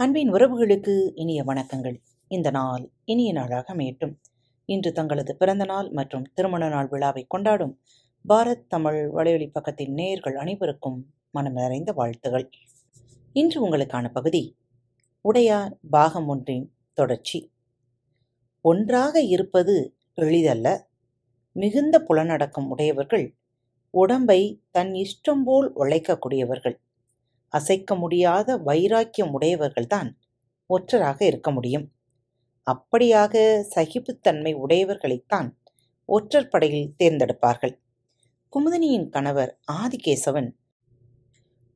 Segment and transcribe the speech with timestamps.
[0.00, 1.96] அன்பின் உறவுகளுக்கு இனிய வணக்கங்கள்.
[2.28, 4.14] இந்த நாள் இனிய நாளாக அமையட்டும்.
[4.64, 7.80] இன்று தங்களது பிறந்த நாள் மற்றும் திருமண நாள் விழாவை கொண்டாடும்
[8.28, 12.50] பாரத் தமிழ் வலையொலி பக்கத்தின் நேயர்கள் அனைவருக்கும் மனம் நிறைந்த வாழ்த்துகள்.
[13.32, 14.56] இன்று உங்களுக்கான பகுதி
[15.20, 17.52] உடையார் பாகம் ஒன்றின் தொடர்ச்சி.
[18.60, 20.88] ஒன்றாக இருப்பது எளிதல்ல.
[21.52, 23.36] மிகுந்த புலனடக்கம் உடையவர்கள்
[23.90, 26.76] உடம்பை தன் இஷ்டம் போல் உழைக்கக்கூடியவர்கள்.
[27.48, 30.10] அசைக்க முடியாத வைராக்கியம் உடையவர்கள்தான்
[30.70, 31.86] ஒற்றராக இருக்க முடியும்.
[32.66, 33.34] அப்படியாக
[33.74, 35.48] சகிப்புத்தன்மை உடையவர்களைத்தான்
[36.08, 37.74] ஒற்றர் படையில் தேர்ந்தெடுப்பார்கள்.
[38.52, 40.48] குமுதினியின் கணவர் ஆதிகேசவன்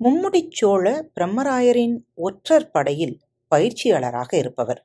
[0.01, 3.17] மும்முடிச் சோழ பிரம்மராயரின் ஒற்றர் படையில்
[3.49, 4.81] பயிற்சியாளராக இருப்பவர்.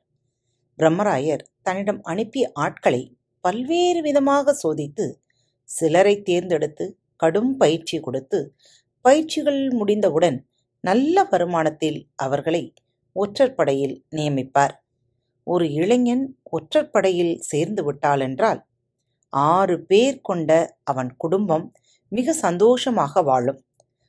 [0.78, 3.02] பிரம்மராயர் தன்னிடம் அனுப்பிய ஆட்களை
[3.44, 5.06] பல்வேறு விதமாக சோதித்து
[5.70, 8.38] சிலரை தேர்ந்தெடுத்து கடும் பயிற்சி கொடுத்து
[9.04, 10.38] பயிற்சிகள் முடிந்தவுடன்
[10.80, 12.72] நல்ல வருமானத்தில் அவர்களை
[13.14, 14.74] ஒற்றற்படையில் நியமிப்பார்.
[15.44, 18.62] ஒரு இளைஞன் ஒற்றற்படையில் சேர்ந்து விட்டாலென்றால்
[19.30, 21.72] ஆறு பேர் கொண்ட அவன் குடும்பம்
[22.08, 23.64] மிக சந்தோஷமாக வாழும்.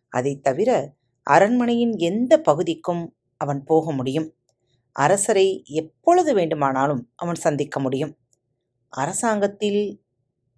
[0.09, 4.33] அதைத் தவிர அரண்மனையின் எந்த பகுதிக்கும் அவன் போக முடியும்.
[4.91, 8.17] அரசரை எப்பொழுது வேண்டுமானாலும் அவன் சந்திக்க முடியும்.
[8.89, 10.03] அரசாங்கத்தில்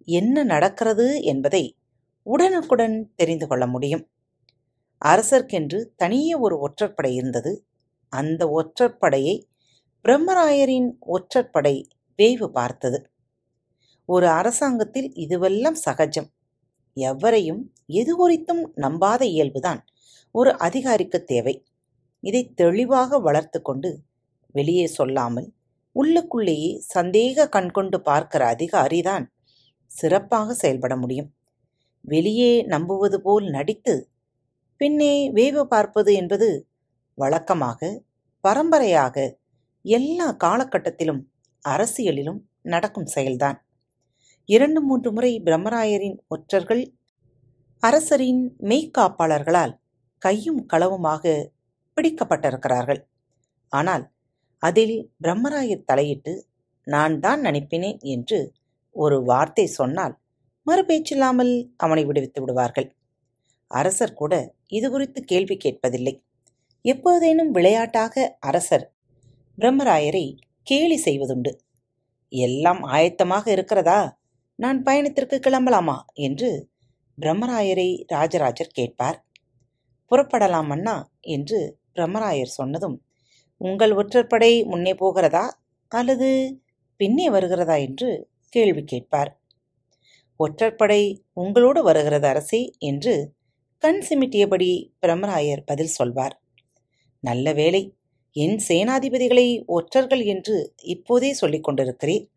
[0.04, 1.76] என்ன நடக்கிறது என்பதை
[2.22, 4.08] உடனுக்குடன் தெரிந்து கொள்ள முடியும்.
[5.04, 7.64] அரசர்க்கென்று தனியே ஒரு ஒற்றற்படை இருந்தது.
[8.08, 9.36] அந்த ஒற்றற்படையை
[10.04, 11.74] பிரம்மராயரின் ஒற்றற்படை
[12.18, 12.98] வேய்வு பார்த்தது.
[14.06, 16.30] ஒரு அரசாங்கத்தில் இதுவெல்லாம் சகஜம்.
[16.96, 19.80] எவரையும் எது குறித்தும் நம்பாத இயல்புதான்
[20.30, 21.64] ஒரு அதிகாரிக்கு தேவை.
[22.20, 23.90] இதை தெளிவாக வளர்த்து கொண்டு
[24.54, 25.48] வெளியே சொல்லாமல்
[25.96, 29.24] உள்ளுக்குள்ளேயே சந்தேக கண்கொண்டு பார்க்கிற அதிகாரிதான்
[29.90, 31.30] சிறப்பாக செயல்பட முடியும்.
[32.04, 33.94] வெளியே நம்புவது போல் நடித்து
[34.82, 36.46] பின்னே வேவு பார்ப்பது என்பது
[37.18, 37.88] வழக்கமாக
[38.44, 39.16] பரம்பரையாக
[39.84, 41.20] எல்லா காலகட்டத்திலும்
[41.64, 43.58] அரசியலிலும் நடக்கும் செயல்தான்.
[44.48, 46.82] இரண்டு மூன்று முறை பிரம்மராயரின் ஒற்றர்கள்
[47.82, 49.74] அரசரின் மெய்க்காப்பாளர்களால்
[50.22, 51.34] கையும் களவுமாக
[51.96, 53.00] பிடிக்கப்பட்டிருக்கிறார்கள்.
[53.72, 54.04] ஆனால்
[54.62, 56.34] அதில் பிரம்மராயர் தலையிட்டு
[56.86, 58.40] நான் தான் நினைப்பினேன் என்று
[58.96, 60.16] ஒரு வார்த்தை சொன்னால்
[60.66, 62.90] மறுபேச்சில்லாமல் அவனை விடுவித்து விடுவார்கள்.
[63.72, 64.34] அரசர் கூட
[64.68, 66.14] இது குறித்து கேள்வி கேட்பதில்லை.
[66.84, 68.86] எப்போதேனும் விளையாட்டாக அரசர்
[69.58, 70.26] பிரம்மராயரை
[70.66, 71.52] கேலி செய்வதுண்டு.
[72.32, 74.00] எல்லாம் ஆயத்தமாக இருக்கிறதா?
[74.58, 75.96] நான் பயணத்திற்கு கிளம்பலாமா?
[76.12, 76.50] என்று
[77.18, 79.18] பிரம்மராயரை ராஜராஜர் கேட்பார்.
[80.10, 80.96] புறப்படலாம் அண்ணா
[81.34, 81.58] என்று
[81.94, 82.96] பிரம்மராயர் சொன்னதும்
[83.60, 85.44] உங்கள் ஒற்றற்படை முன்னே போகிறதா?
[85.92, 86.30] அல்லது
[87.00, 87.76] பின்னே வருகிறதா?
[87.76, 88.10] என்று
[88.52, 89.30] கேள்வி கேட்பார்.
[90.40, 93.14] ஒற்றற்படை உங்களோடு வருகிறது அரசே என்று
[93.82, 96.42] கண் சிமிட்டியபடி பிரம்மராயர் பதில் சொல்வார்.
[97.20, 97.96] நல்ல வேலை
[98.32, 102.28] என் சேனாதிபதிகளை ஒற்றர்கள் என்று இப்போதே சொல்லிக் கொண்டிருக்கிறீர்.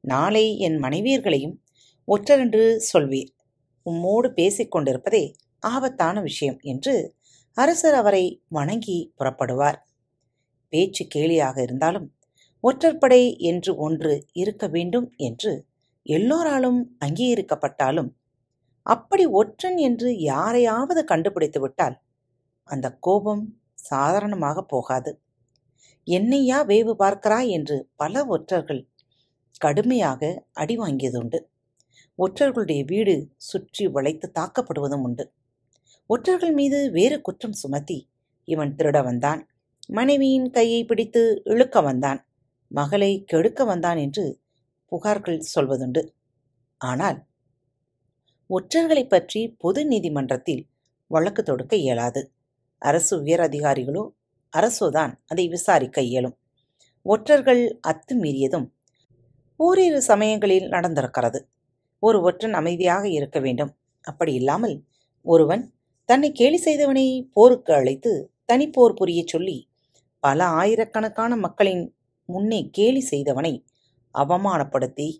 [0.00, 1.56] நாளை என் மனைவியர்களையும்
[2.04, 3.30] ஒற்றர் என்று சொல்வீர்.
[3.86, 7.14] உம்மோடு பேசிக் கொண்டிருப்பதே ஆபத்தான விஷயம் என்று
[7.52, 9.78] அரசர் அவரை வணங்கி புறப்படுவார்.
[10.68, 12.14] பேச்சு கேலியாக இருந்தாலும்
[12.64, 15.64] ஒற்றற்படை என்று ஒன்று இருக்க வேண்டும் என்று
[16.02, 18.12] எல்லோராலும் அங்கீகரிக்கப்பட்டாலும்
[18.86, 21.96] அப்படி ஒற்றன் என்று யாரையாவது கண்டுபிடித்து விட்டால்
[22.68, 23.44] அந்த கோபம்
[23.82, 25.12] சாதாரணமாக போகாது.
[26.06, 28.82] என்னையா வேவு பார்க்கிறாய் என்று பல ஒற்றர்கள்
[29.60, 30.22] கடுமையாக
[30.52, 31.38] அடி வாங்கியதுண்டு.
[32.18, 35.24] ஒற்றர்களுடைய வீடு சுற்றி வளைத்து தாக்கப்படுவதும் உண்டு.
[36.10, 37.98] ஒற்றர்கள் மீது வேறு குற்றம் சுமத்தி
[38.48, 39.40] இவன் திருட வந்தான்.
[39.88, 42.20] மனைவியின் கையை பிடித்து இழுக்க வந்தான்.
[42.70, 44.24] மகளை கெடுக்க வந்தான் என்று
[44.92, 46.02] புகார்கள் சொல்வதுண்டு.
[46.80, 47.18] ஆனால்
[48.46, 50.66] ஒற்றர்களைப் பற்றி பொது நீதிமன்றத்தில்
[51.06, 52.32] வழக்கு தொடுக்க இயலாது.
[52.78, 54.10] அரசு உயர் அதிகாரிகளோ
[54.56, 56.38] அரசோதான் அதை விசாரிக்க இயலும்.
[57.02, 58.70] ஒற்றர்கள் அத்துமீறியதும்
[59.56, 61.40] ஓரிரு சமயங்களில் நடந்திருக்கிறது.
[61.98, 63.76] ஒரு ஒற்றன் அமைதியாக இருக்க வேண்டும்.
[64.02, 64.84] அப்படி இல்லாமல்
[65.22, 65.74] ஒருவன்
[66.04, 69.68] தன்னை கேலி செய்தவனை போருக்கு அழைத்து தனிப்போர் புரியச் சொல்லி
[70.20, 73.64] பல ஆயிரக்கணக்கான மக்களின் முன்னே கேலி செய்தவனை
[74.18, 75.16] அவமானப்படுத்தி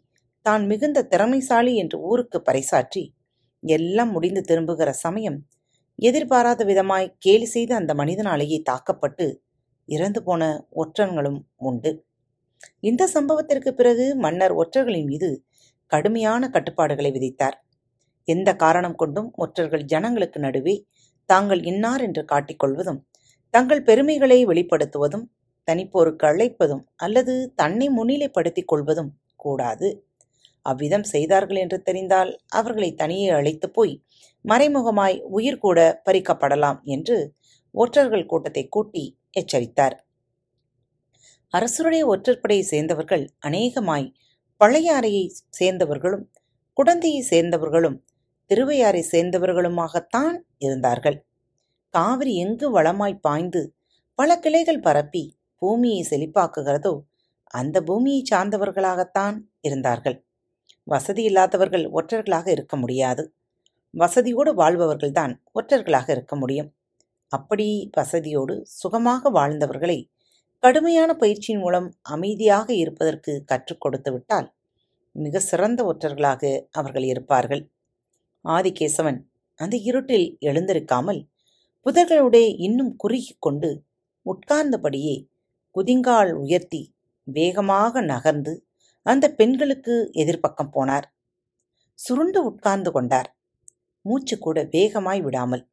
[0.46, 3.04] தான் மிகுந்த திறமைசாலி என்று ஊருக்கு பறைசாற்றி
[3.62, 5.38] எல்லாம் முடிந்து திரும்புகிற சமயம்
[5.98, 9.26] எதிர்பாராத விதமாய் கேலி செய்த அந்த மனிதனாலேயே தாக்கப்பட்டு
[9.88, 10.42] இறந்து போன
[10.72, 11.90] ஒற்றன்களும் உண்டு.
[12.80, 15.30] இந்த சம்பவத்திற்கு பிறகு மன்னர் ஒற்றர்களின் மீது
[15.90, 17.56] கடுமையான கட்டுப்பாடுகளை விதித்தார்.
[18.28, 20.74] எந்த காரணம் கொண்டும் ஒற்றர்கள் ஜனங்களுக்கு நடுவே
[21.30, 23.00] தாங்கள் இன்னார் என்று காட்டிக்கொள்வதும்
[23.54, 25.26] தங்கள் பெருமைகளை வெளிப்படுத்துவதும்
[25.68, 29.88] தனிப்போருக்கு அழைப்பதும் அல்லது தன்னை முன்னிலைப்படுத்திக் கொள்வதும் கூடாது.
[30.62, 33.94] அவ்விதம் செய்தார்கள் என்று தெரிந்தால் அவர்களை தனியே அழைத்து போய்
[34.44, 37.16] மறைமுகமாய் உயிர் கூட பறிக்கப்படலாம் என்று
[37.74, 39.96] ஒற்றர்கள் கூட்டத்தை கூட்டி எச்சரித்தார்.
[41.54, 44.06] அரசருடைய ஒற்றற்படையை சேர்ந்தவர்கள் அநேகமாய்
[44.60, 46.24] பழையாறையை சேர்ந்தவர்களும்
[46.76, 47.98] குடந்தையை சேர்ந்தவர்களும்
[48.50, 51.18] திருவையாறை சேர்ந்தவர்களுமாகத்தான் இருந்தார்கள்.
[51.94, 53.62] காவிரி எங்கு வளமாய் பாய்ந்து
[54.18, 55.24] பல கிளைகள் பரப்பி
[55.62, 56.94] பூமியை செழிப்பாக்குகிறதோ
[57.54, 60.18] அந்த பூமியை சார்ந்தவர்களாகத்தான் இருந்தார்கள்.
[60.86, 63.22] வசதி இல்லாதவர்கள் ஒற்றர்களாக இருக்க முடியாது.
[63.94, 66.70] வசதியோடு வாழ்பவர்கள்தான் ஒற்றர்களாக இருக்க முடியும்.
[67.32, 69.98] அப்படி வசதியோடு சுகமாக வாழ்ந்தவர்களை
[70.62, 74.48] கடுமையான பயிற்சியின் மூலம் அமைதியாக இருப்பதற்கு கற்றுக் கொடுத்து விட்டால்
[75.14, 77.62] மிக சிறந்த ஒற்றர்களாக அவர்கள் இருப்பார்கள்.
[78.44, 79.18] ஆதிகேசவன்
[79.60, 81.20] அந்த இருட்டில் எழுந்திருக்காமல்
[81.86, 83.70] புதர்களுடைய இன்னும் குறுகி கொண்டு
[84.26, 85.16] உட்கார்ந்தபடியே
[85.74, 86.82] குதிங்கால் உயர்த்தி
[87.26, 88.52] வேகமாக நகர்ந்து
[89.06, 91.06] அந்த பெண்களுக்கு எதிர்ப்பக்கம் போனார்.
[91.94, 93.36] சுருண்டு உட்கார்ந்து கொண்டார்.
[94.02, 95.70] மூச்சு கூட வேகமாய் விடாமல்.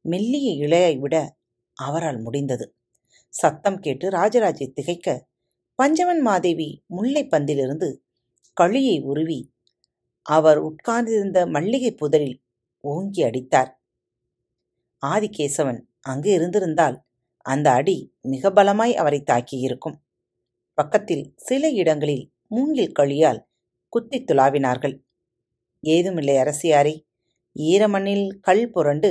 [0.00, 1.36] மெல்லிய இழையை விட
[1.76, 2.74] அவரால் முடிந்தது.
[3.28, 5.28] சத்தம் கேட்டு ராஜராஜை திகைக்க
[5.74, 7.88] பஞ்சவன் மாதேவி முல்லைப்பந்திலிருந்து
[8.60, 9.54] களியை உருவி
[10.22, 12.42] அவர் உட்கார்ந்திருந்த மல்லிகை புதரில்
[12.84, 13.70] ஓங்கி அடித்தார்.
[15.06, 16.96] ஆதிகேசவன் அங்கு இருந்திருந்தால்
[17.46, 19.96] அந்த அடி மிக பலமாய் அவரை தாக்கியிருக்கும்.
[20.74, 23.40] பக்கத்தில் சில இடங்களில் மூங்கில் கழியால்
[23.92, 24.96] குத்தித் துளாவினார்கள்
[25.84, 26.94] ஏதுமில்லை அரசியாரே
[27.56, 29.10] ஈரமண்ணில் கல் புரண்டு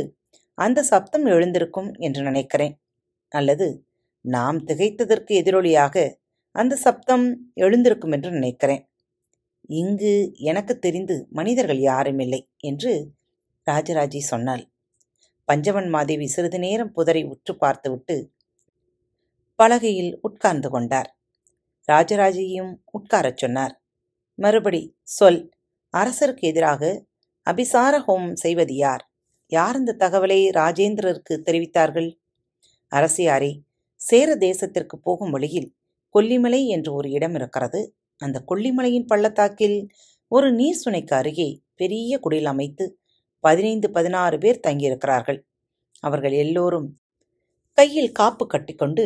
[0.57, 2.75] அந்த சப்தம் எழுந்திருக்கும் என்று நினைக்கிறேன்.
[3.31, 3.67] அல்லது
[4.25, 5.95] நாம் திகைத்ததற்கு எதிரொலியாக
[6.55, 7.25] அந்த சப்தம்
[7.55, 8.83] எழுந்திருக்கும் என்று நினைக்கிறேன்.
[9.69, 12.91] இங்கு எனக்கு தெரிந்து மனிதர்கள் யாரும் இல்லை என்று
[13.67, 14.63] ராஜராஜி சொன்னாள்.
[15.47, 18.15] பஞ்சவன் மாதேவி சிறிது நேரம் புதரை உற்று பார்த்துவிட்டு
[19.59, 21.09] பலகையில் உட்கார்ந்து கொண்டார்.
[21.91, 23.73] ராஜராஜையும் உட்காரச் சொன்னார்.
[24.39, 25.41] மறுபடி சொல்.
[25.97, 26.83] அரசருக்கு எதிராக
[27.45, 29.03] அபிசார ஹோமம் செய்வது யார்?
[29.51, 32.09] யார் இந்த தகவலை ராஜேந்திரருக்கு தெரிவித்தார்கள்?
[32.91, 33.51] அரசியாரே
[33.95, 35.69] சேர தேசத்திற்கு போகும் வழியில்
[36.15, 37.81] கொல்லிமலை என்று ஒரு இடம் இருக்கிறது.
[38.17, 39.87] அந்த கொல்லிமலையின் பள்ளத்தாக்கில்
[40.31, 42.85] ஒரு நீர் சுனைக்கு அருகே பெரிய குடில் அமைத்து
[43.43, 45.39] பதினைந்து பதினாறு பேர் தங்கியிருக்கிறார்கள்.
[45.99, 46.87] அவர்கள் எல்லோரும்
[47.77, 49.05] கையில் காப்பு கட்டிக்கொண்டு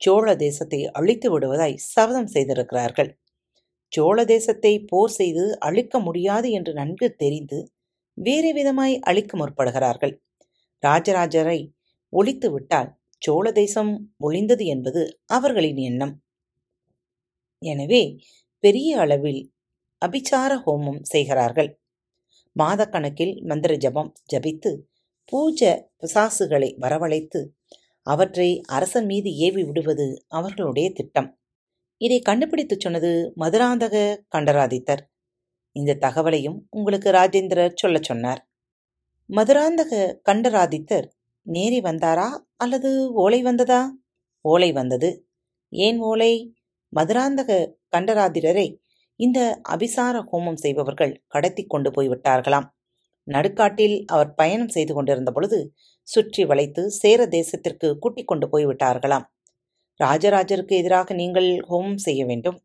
[0.00, 3.10] சோழ தேசத்தை அழித்து விடுவதாய் சபதம் செய்திருக்கிறார்கள்.
[3.92, 7.58] சோழ தேசத்தை போர் செய்து அழிக்க முடியாது என்று நன்கு தெரிந்து
[8.18, 10.14] வேறு விதமாய் அழிக்க முற்படுகிறார்கள்.
[10.82, 11.58] ராஜராஜரை
[12.12, 12.90] ஒழித்து விட்டால்
[13.22, 13.92] சோழ தேசம்
[14.26, 15.02] ஒளிந்தது என்பது
[15.36, 16.14] அவர்களின் எண்ணம்.
[17.62, 18.02] எனவே
[18.64, 19.40] பெரிய அளவில்
[20.02, 21.70] அபிச்சார ஹோமம் செய்கிறார்கள்.
[22.56, 24.70] மாதக்கணக்கில் மந்திர ஜபம் ஜபித்து
[25.32, 25.60] பூஜ
[26.00, 27.40] பிசாசுகளை வரவழைத்து
[28.08, 31.28] அவற்றை அரசன் மீது ஏவி விடுவது அவர்களுடைய திட்டம்.
[32.00, 33.96] இதை கண்டுபிடித்துச் சொன்னது மதுராந்தக
[34.34, 35.02] கண்டராதித்தர்.
[35.76, 38.40] இந்த தகவலையும் உங்களுக்கு ராஜேந்திரர் சொல்லச் சொன்னார்.
[39.30, 39.92] மதுராந்தக
[40.30, 41.08] கண்டராதித்தர்
[41.46, 43.80] நேரி வந்தாரா அல்லது ஓலை வந்ததா?
[44.44, 45.10] ஓலை வந்தது.
[45.72, 46.32] ஏன் ஓலை?
[46.92, 47.50] மதுராந்தக
[47.96, 48.66] கண்டராதிரரை
[49.20, 49.38] இந்த
[49.68, 52.68] அபிசார ஹோமம் செய்பவர்கள் கடத்தி கொண்டு போய்விட்டார்களாம்.
[53.26, 55.58] நடுக்காட்டில் அவர் பயணம் செய்து கொண்டிருந்த பொழுது
[56.08, 59.26] சுற்றி வளைத்து சேர தேசத்திற்கு கூட்டிக் கொண்டு போய்விட்டார்களாம்.
[60.00, 62.58] ராஜராஜருக்கு எதிராக நீங்கள் ஹோமம் செய்ய வேண்டும்.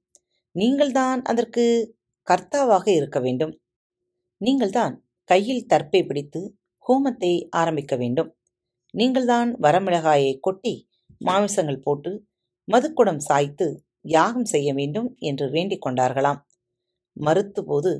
[0.55, 1.63] நீங்கள்தான் அதற்கு
[2.27, 3.53] கர்த்தாவாக இருக்க வேண்டும்.
[4.41, 4.95] நீங்கள்தான்
[5.29, 6.41] கையில் தற்பை பிடித்து
[6.85, 8.29] ஹோமத்தை ஆரம்பிக்க வேண்டும்.
[8.93, 10.75] நீங்கள்தான் வரமிளகாயை கொட்டி
[11.17, 12.11] மாமிசங்கள் போட்டு
[12.67, 13.67] மதுக்குடம் சாய்த்து
[14.05, 16.39] யாகம் செய்ய வேண்டும் என்று வேண்டிக் கொண்டார்களாம்.
[17.17, 17.91] மறுத்தபோது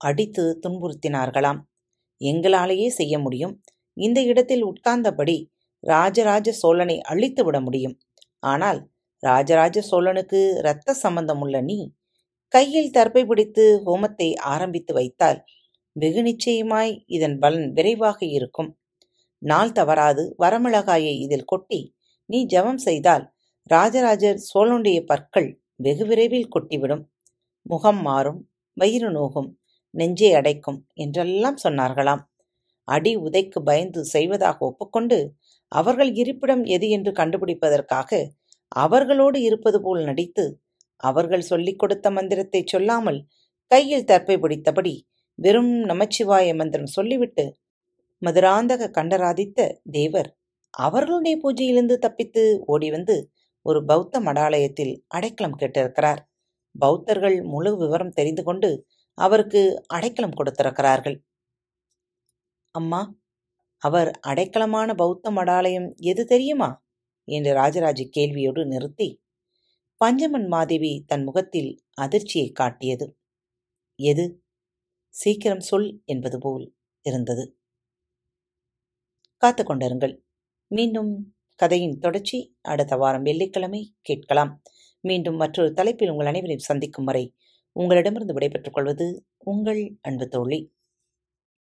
[0.00, 1.60] அடித்து துன்புறுத்தினார்களாம்.
[2.20, 3.54] எங்களாலேயே செய்ய முடியும்.
[4.00, 5.36] இந்த இடத்தில் உட்கார்ந்தபடி
[5.84, 7.96] ராஜராஜ சோழனை அழித்து விட முடியும்.
[8.42, 8.80] ஆனால்
[9.22, 11.78] ராஜராஜ சோழனுக்கு இரத்த சம்பந்தமுள்ள நீ
[12.52, 15.38] கையில் தற்பை பிடித்து ஹோமத்தை ஆரம்பித்து வைத்தால்
[15.96, 18.70] வெகு நிச்சயமாய் இதன் பலன் விரைவாக இருக்கும்.
[19.42, 21.80] நாள் தவறாது வரமிளகாயை இதில் கொட்டி
[22.30, 23.24] நீ ஜெபம் செய்தால்
[23.70, 25.48] ராஜராஜர் சோழனுடைய பற்கள்
[25.86, 27.04] வெகு விரைவில் கொட்டிவிடும்.
[27.66, 28.40] முகம் மாறும்
[28.76, 29.48] வயிறு நோகும்
[29.94, 32.22] நெஞ்சை அடைக்கும் என்றெல்லாம் சொன்னார்களாம்.
[32.90, 35.18] அடி உதைக்கு பயந்து செய்வதாக ஒப்புக்கொண்டு
[35.72, 38.20] அவர்கள் இருப்பிடம் எது என்று கண்டுபிடிப்பதற்காக
[38.76, 40.44] அவர்களோடு இருப்பது போல் நடித்து
[41.00, 43.20] அவர்கள் சொல்லிக் கொடுத்த மந்திரத்தை சொல்லாமல்
[43.70, 44.94] கையில் தற்பை பிடித்தபடி
[45.38, 47.44] வெறும் நமச்சிவாய மந்திரம் சொல்லிவிட்டு
[48.22, 50.30] மதுராந்தக கண்டராதித்த தேவர்
[50.74, 53.16] அவர்களுடைய பூஜையிலிருந்து தப்பித்து ஓடி வந்து
[53.66, 56.20] ஒரு பௌத்த மடாலயத்தில் அடைக்கலம் கேட்டிருக்கிறார்.
[56.74, 58.70] பௌத்தர்கள் முழு விவரம் தெரிந்து கொண்டு
[59.18, 61.16] அவருக்கு அடைக்கலம் கொடுத்திருக்கிறார்கள்.
[62.74, 63.14] அம்மா
[63.78, 66.84] அவர் அடைக்கலமான பௌத்த மடாலயம் எது தெரியுமா?
[67.24, 69.08] என்று ராஜராஜ கேள்வியோடு நிறுத்தி
[70.00, 73.16] பஞ்சமன் மாதேவி தன் முகத்தில் அதிர்ச்சியை காட்டியது.
[73.94, 74.42] எது?
[75.08, 77.44] சீக்கிரம் சொல் என்பது போல் இருந்தது.
[79.36, 80.14] காத்து கொண்டிருங்கள்.
[80.66, 82.56] மீண்டும் கதையின் தொடர்ச்சி.
[82.62, 84.62] அடுத்த வாரம் வெள்ளிக்கிழமை கேட்கலாம்.
[85.00, 87.34] மீண்டும் மற்றொரு தலைப்பில் உங்கள் அனைவரையும் சந்திக்கும் வரை
[87.72, 90.60] உங்களிடமிருந்து விடைபெற்றுக் கொள்வது உங்கள் அன்பு தோழி.